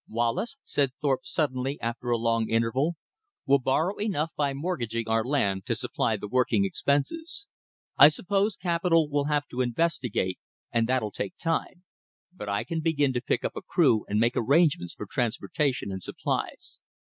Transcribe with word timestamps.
"Wallace," 0.09 0.57
said 0.63 0.93
Thorpe 0.99 1.27
suddenly 1.27 1.79
after 1.79 2.09
a 2.09 2.17
long 2.17 2.49
interval, 2.49 2.95
"we'll 3.45 3.59
borrow 3.59 3.97
enough 3.97 4.31
by 4.35 4.51
mortgaging 4.51 5.07
our 5.07 5.23
land 5.23 5.67
to 5.67 5.75
supply 5.75 6.17
the 6.17 6.27
working 6.27 6.65
expenses. 6.65 7.47
I 7.99 8.09
suppose 8.09 8.55
capital 8.55 9.07
will 9.11 9.25
have 9.25 9.47
to 9.49 9.61
investigate, 9.61 10.39
and 10.71 10.87
that'll 10.89 11.11
take 11.11 11.37
time; 11.37 11.83
but 12.33 12.49
I 12.49 12.63
can 12.63 12.81
begin 12.81 13.13
to 13.13 13.21
pick 13.21 13.45
up 13.45 13.55
a 13.55 13.61
crew 13.61 14.05
and 14.09 14.19
make 14.19 14.33
arrangements 14.35 14.95
for 14.95 15.05
transportation 15.05 15.91
and 15.91 16.01
supplies. 16.01 16.79